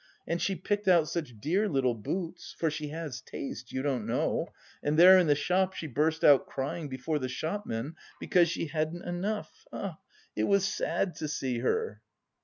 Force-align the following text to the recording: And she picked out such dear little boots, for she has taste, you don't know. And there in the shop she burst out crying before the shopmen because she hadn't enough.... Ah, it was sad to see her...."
And 0.25 0.41
she 0.41 0.55
picked 0.55 0.87
out 0.87 1.07
such 1.07 1.39
dear 1.39 1.69
little 1.69 1.93
boots, 1.93 2.55
for 2.57 2.71
she 2.71 2.87
has 2.87 3.21
taste, 3.21 3.71
you 3.71 3.83
don't 3.83 4.07
know. 4.07 4.47
And 4.81 4.97
there 4.97 5.15
in 5.19 5.27
the 5.27 5.35
shop 5.35 5.73
she 5.75 5.85
burst 5.85 6.23
out 6.23 6.47
crying 6.47 6.89
before 6.89 7.19
the 7.19 7.29
shopmen 7.29 7.95
because 8.19 8.49
she 8.49 8.65
hadn't 8.65 9.05
enough.... 9.05 9.67
Ah, 9.71 9.99
it 10.35 10.45
was 10.45 10.65
sad 10.67 11.13
to 11.17 11.27
see 11.27 11.59
her...." 11.59 12.01